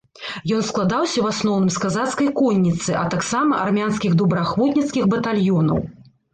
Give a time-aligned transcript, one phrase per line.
[0.55, 5.89] Ён складаўся ў асноўным з казацкай конніцы, а таксама армянскіх добраахвотніцкіх батальёнаў.